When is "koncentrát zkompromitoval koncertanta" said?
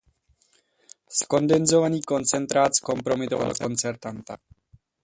2.01-4.37